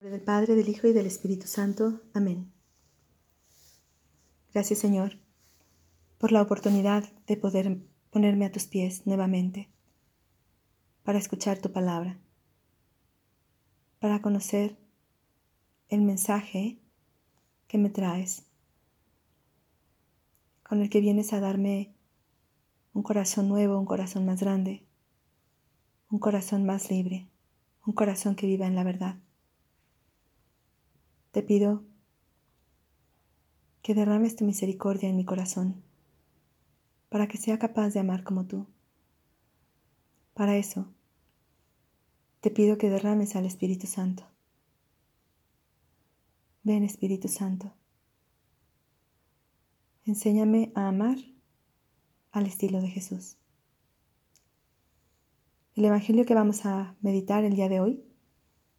[0.00, 2.00] del Padre, del Hijo y del Espíritu Santo.
[2.14, 2.52] Amén.
[4.52, 5.18] Gracias Señor
[6.18, 7.78] por la oportunidad de poder
[8.10, 9.68] ponerme a tus pies nuevamente
[11.02, 12.18] para escuchar tu palabra,
[13.98, 14.78] para conocer
[15.88, 16.78] el mensaje
[17.66, 18.46] que me traes,
[20.62, 21.92] con el que vienes a darme
[22.92, 24.86] un corazón nuevo, un corazón más grande,
[26.08, 27.28] un corazón más libre,
[27.84, 29.18] un corazón que viva en la verdad.
[31.30, 31.84] Te pido
[33.82, 35.82] que derrames tu misericordia en mi corazón
[37.10, 38.66] para que sea capaz de amar como tú.
[40.34, 40.86] Para eso,
[42.40, 44.24] te pido que derrames al Espíritu Santo.
[46.62, 47.74] Ven Espíritu Santo.
[50.04, 51.18] Enséñame a amar
[52.30, 53.36] al estilo de Jesús.
[55.74, 58.07] El Evangelio que vamos a meditar el día de hoy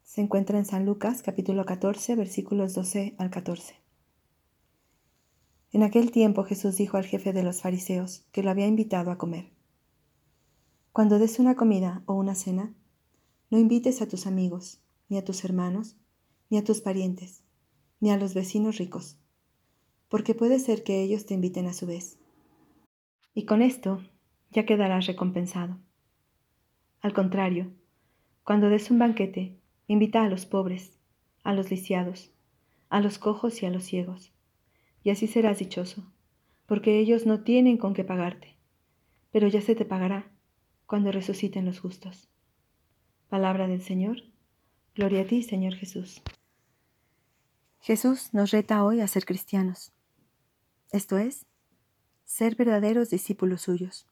[0.09, 3.75] se encuentra en San Lucas capítulo 14 versículos 12 al 14.
[5.71, 9.19] En aquel tiempo Jesús dijo al jefe de los fariseos que lo había invitado a
[9.19, 9.51] comer.
[10.93, 12.73] Cuando des una comida o una cena,
[13.51, 15.95] no invites a tus amigos, ni a tus hermanos,
[16.49, 17.43] ni a tus parientes,
[17.99, 19.19] ni a los vecinos ricos,
[20.07, 22.17] porque puede ser que ellos te inviten a su vez.
[23.35, 24.01] Y con esto
[24.49, 25.77] ya quedarás recompensado.
[26.99, 27.71] Al contrario,
[28.43, 29.58] cuando des un banquete,
[29.91, 30.99] Invita a los pobres,
[31.43, 32.31] a los lisiados,
[32.89, 34.31] a los cojos y a los ciegos,
[35.01, 36.03] y así serás dichoso,
[36.67, 38.55] porque ellos no tienen con qué pagarte,
[39.31, 40.31] pero ya se te pagará
[40.85, 42.29] cuando resuciten los justos.
[43.29, 44.21] Palabra del Señor.
[44.93, 46.21] Gloria a ti, Señor Jesús.
[47.79, 49.91] Jesús nos reta hoy a ser cristianos,
[50.91, 51.47] esto es,
[52.25, 54.05] ser verdaderos discípulos suyos,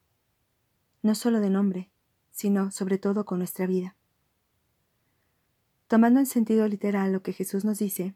[1.02, 1.88] no solo de nombre,
[2.32, 3.94] sino sobre todo con nuestra vida.
[5.88, 8.14] Tomando en sentido literal lo que Jesús nos dice,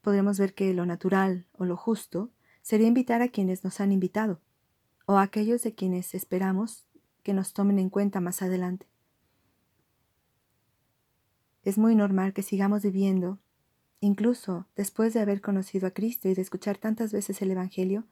[0.00, 2.30] podremos ver que lo natural o lo justo
[2.62, 4.40] sería invitar a quienes nos han invitado,
[5.06, 6.86] o a aquellos de quienes esperamos
[7.24, 8.86] que nos tomen en cuenta más adelante.
[11.64, 13.40] Es muy normal que sigamos viviendo,
[13.98, 18.04] incluso después de haber conocido a Cristo y de escuchar tantas veces el Evangelio,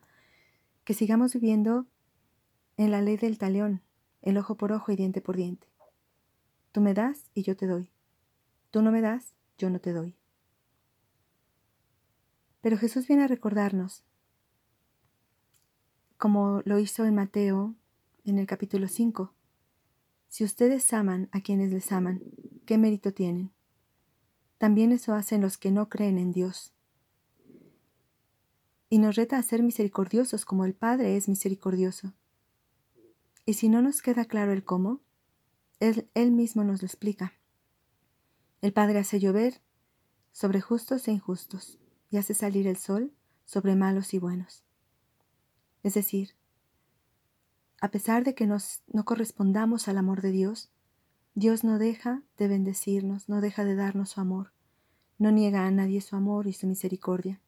[0.85, 1.87] que sigamos viviendo
[2.77, 3.81] en la ley del talión,
[4.23, 5.69] el ojo por ojo y diente por diente.
[6.77, 7.89] Tú me das y yo te doy.
[8.71, 10.15] Tú no me das, yo no te doy.
[12.61, 14.05] Pero Jesús viene a recordarnos,
[16.19, 17.75] como lo hizo en Mateo
[18.27, 19.33] en el capítulo 5,
[20.29, 22.21] si ustedes aman a quienes les aman,
[22.67, 23.53] ¿qué mérito tienen?
[24.59, 26.75] También eso hacen los que no creen en Dios.
[28.91, 32.13] Y nos reta a ser misericordiosos como el Padre es misericordioso.
[33.47, 35.06] Y si no nos queda claro el cómo,
[35.81, 37.33] él, mismo nos lo explica.
[38.63, 39.61] El Padre hace llover
[40.33, 41.79] sobre justos e injustos
[42.11, 43.13] y hace salir el sol
[43.45, 44.65] sobre malos y buenos.
[45.83, 46.35] Es decir,
[47.81, 50.71] a pesar de que nos, no correspondamos al amor de Dios,
[51.35, 54.53] Dios no deja de bendecirnos, no deja de darnos su amor,
[55.19, 57.41] no niega a nadie su amor y su misericordia.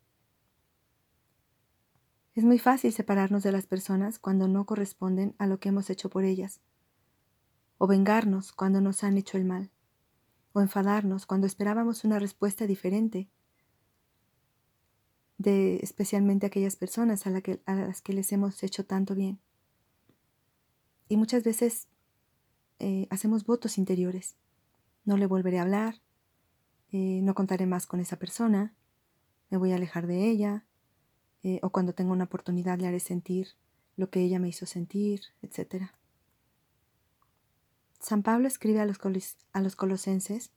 [2.35, 6.11] Es muy fácil separarnos de las personas cuando no corresponden a lo que hemos hecho
[6.11, 6.61] por ellas,
[7.79, 9.71] o vengarnos cuando nos han hecho el mal,
[10.53, 13.31] o enfadarnos cuando esperábamos una respuesta diferente
[15.39, 19.41] de especialmente aquellas personas a, las que les hemos hecho tanto bien.
[21.09, 21.89] Y muchas veces
[22.81, 24.37] eh, hacemos votos interiores.
[25.05, 26.03] No le volveré a hablar,
[26.91, 28.75] eh, no contaré más con esa persona,
[29.49, 30.67] me voy a alejar de ella,
[31.45, 33.55] eh, o cuando tenga una oportunidad le haré sentir
[33.97, 35.99] lo que ella me hizo sentir, etcétera.
[38.01, 38.99] San Pablo escribe a los,
[39.53, 40.53] a los colosenses,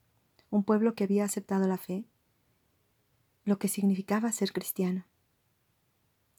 [0.49, 2.05] un pueblo que había aceptado la fe,
[3.45, 5.05] lo que significaba ser cristiano.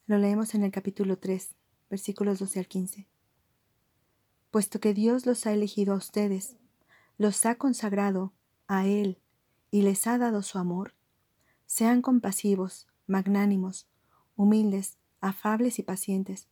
[0.06, 1.54] Lo leemos en el capítulo 3,
[1.90, 3.08] versículos 12 al 15.
[4.50, 6.56] Puesto que Dios los ha elegido a ustedes,
[7.18, 8.32] los ha consagrado
[8.68, 9.18] a Él
[9.70, 10.94] y les ha dado su amor,
[11.66, 13.88] sean compasivos, magnánimos,
[14.36, 16.48] humildes, afables y pacientes.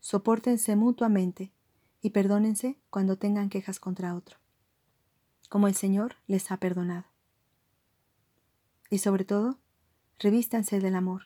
[0.00, 1.52] Sopórtense mutuamente
[2.06, 4.38] y perdónense cuando tengan quejas contra otro,
[5.48, 7.06] como el Señor les ha perdonado.
[8.90, 9.58] Y sobre todo,
[10.20, 11.24] revístanse del amor,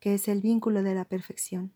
[0.00, 1.72] que es el vínculo de la perfección.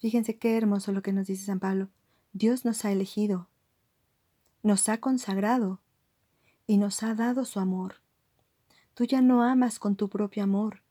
[0.00, 1.90] Fíjense qué hermoso lo que nos dice San Pablo.
[2.32, 3.48] Dios nos ha elegido,
[4.64, 5.80] nos ha consagrado
[6.66, 8.02] y nos ha dado su amor.
[8.94, 10.82] Tú ya no amas con tu propio amor.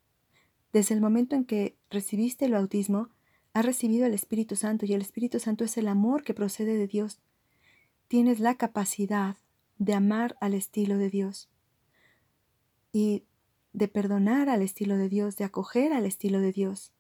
[0.72, 3.10] Desde el momento en que recibiste el bautismo,
[3.56, 6.88] Has recibido el Espíritu Santo y el Espíritu Santo es el amor que procede de
[6.88, 7.22] Dios.
[8.10, 9.38] Tienes la capacidad
[9.78, 11.48] de amar al estilo de Dios
[12.92, 13.24] y
[13.72, 16.92] de perdonar al estilo de Dios, de acoger al estilo de Dios.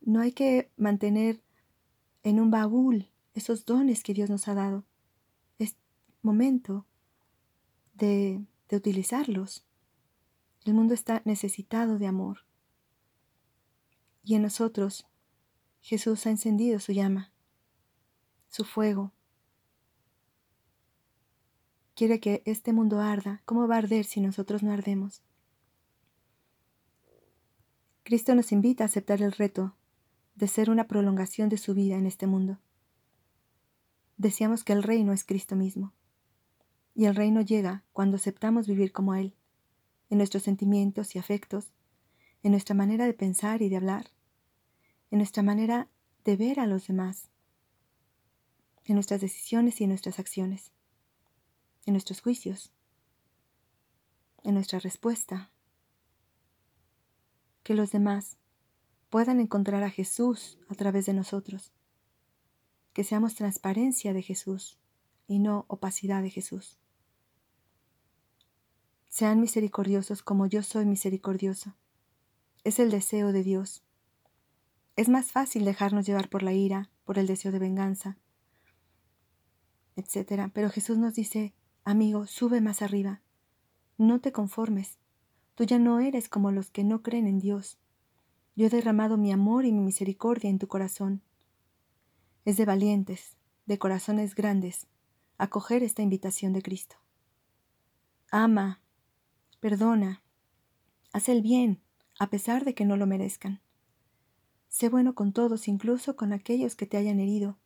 [0.00, 1.40] No hay que mantener
[2.24, 4.84] en un baúl esos dones que Dios nos ha dado.
[5.60, 5.76] Es
[6.20, 6.84] momento
[7.94, 9.64] de, de utilizarlos.
[10.64, 12.49] El mundo está necesitado de amor.
[14.22, 15.06] Y en nosotros
[15.80, 17.32] Jesús ha encendido su llama,
[18.48, 19.12] su fuego.
[21.94, 23.42] Quiere que este mundo arda.
[23.44, 25.22] ¿Cómo va a arder si nosotros no ardemos?
[28.02, 29.76] Cristo nos invita a aceptar el reto
[30.34, 32.58] de ser una prolongación de su vida en este mundo.
[34.16, 35.92] Decíamos que el reino es Cristo mismo.
[36.94, 39.34] Y el reino llega cuando aceptamos vivir como Él,
[40.08, 41.72] en nuestros sentimientos y afectos,
[42.42, 44.10] en nuestra manera de pensar y de hablar,
[45.10, 45.88] en nuestra manera
[46.24, 47.28] de ver a los demás,
[48.84, 50.72] en nuestras decisiones y en nuestras acciones,
[51.86, 52.72] en nuestros juicios,
[54.42, 55.50] en nuestra respuesta.
[57.62, 58.38] Que los demás
[59.10, 61.72] puedan encontrar a Jesús a través de nosotros.
[62.92, 64.78] Que seamos transparencia de Jesús
[65.26, 66.78] y no opacidad de Jesús.
[69.08, 71.74] Sean misericordiosos como yo soy misericordioso.
[72.62, 73.82] Es el deseo de Dios.
[74.96, 78.18] Es más fácil dejarnos llevar por la ira, por el deseo de venganza,
[79.96, 80.50] etc.
[80.52, 81.54] Pero Jesús nos dice,
[81.84, 83.22] amigo, sube más arriba.
[83.96, 84.98] No te conformes.
[85.54, 87.78] Tú ya no eres como los que no creen en Dios.
[88.56, 91.22] Yo he derramado mi amor y mi misericordia en tu corazón.
[92.44, 94.86] Es de valientes, de corazones grandes,
[95.38, 96.96] acoger esta invitación de Cristo.
[98.30, 98.82] Ama,
[99.60, 100.22] perdona,
[101.12, 101.80] haz el bien,
[102.20, 103.62] a pesar de que no lo merezcan.
[104.68, 107.56] Sé bueno con todos, incluso con aquellos que te hayan herido.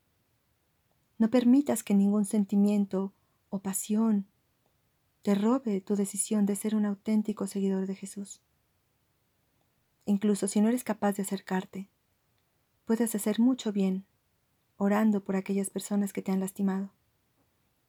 [1.18, 3.12] No permitas que ningún sentimiento
[3.50, 4.28] o pasión
[5.22, 8.42] te robe tu decisión de ser un auténtico seguidor de Jesús.
[10.06, 11.90] Incluso si no eres capaz de acercarte,
[12.84, 14.06] puedes hacer mucho bien
[14.76, 16.92] orando por aquellas personas que te han lastimado,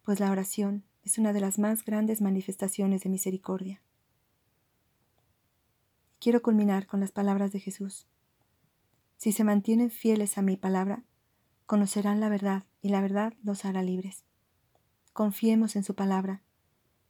[0.01, 3.83] pues la oración es una de las más grandes manifestaciones de misericordia.
[6.25, 8.07] Quiero culminar con las palabras de Jesús.
[9.15, 11.03] Si se mantienen fieles a mi palabra,
[11.67, 14.23] conocerán la verdad y la verdad los hará libres.
[15.13, 16.41] Confiemos en su palabra.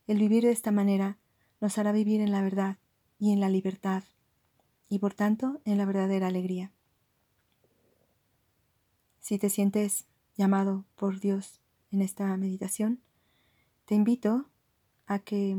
[0.05, 1.17] El vivir de esta manera
[1.61, 2.75] nos hará vivir en la verdad
[3.17, 4.03] y en la libertad,
[4.89, 6.73] y por tanto en la verdadera alegría.
[9.21, 12.99] Si te sientes llamado por Dios en esta meditación,
[13.85, 14.49] te invito
[15.05, 15.55] a que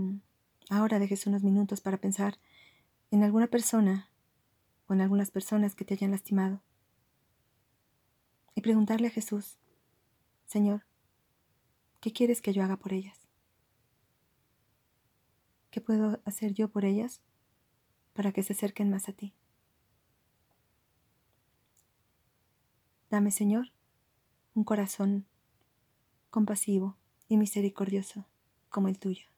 [0.68, 2.36] ahora dejes unos minutos para pensar
[3.10, 4.10] en alguna persona
[4.88, 6.62] o en algunas personas que te hayan lastimado.
[8.54, 9.58] Y preguntarle a Jesús,
[10.46, 10.86] Señor,
[12.00, 13.28] ¿qué quieres que yo haga por ellas?
[15.70, 17.20] ¿Qué puedo hacer yo por ellas
[18.14, 19.34] para que se acerquen más a ti?
[23.10, 23.72] Dame, Señor,
[24.54, 25.26] un corazón
[26.30, 26.96] compasivo
[27.28, 28.26] y misericordioso
[28.68, 29.35] como el tuyo.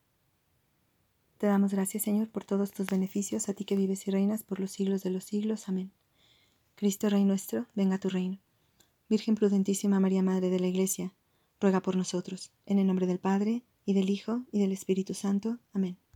[1.39, 4.59] Te damos gracias, Señor, por todos tus beneficios, a ti que vives y reinas por
[4.59, 5.69] los siglos de los siglos.
[5.69, 5.93] Amén.
[6.75, 8.39] Cristo Rey nuestro, venga a tu reino.
[9.09, 11.13] Virgen prudentísima María, Madre de la Iglesia,
[11.61, 15.59] ruega por nosotros, en el nombre del Padre, y del Hijo, y del Espíritu Santo.
[15.73, 15.99] Amén.